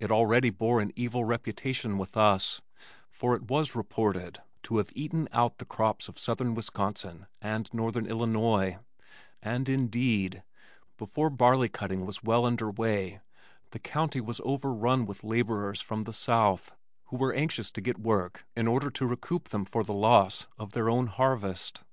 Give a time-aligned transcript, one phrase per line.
[0.00, 2.60] It already bore an evil reputation with us
[3.12, 8.06] for it was reported to have eaten out the crops of southern Wisconsin and northern
[8.06, 8.80] Illinois,
[9.40, 10.42] and, indeed,
[10.98, 13.20] before barley cutting was well under way
[13.70, 16.74] the county was overrun with laborers from the south
[17.04, 20.72] who were anxious to get work in order to recoup them for the loss of
[20.72, 21.84] their own harvest.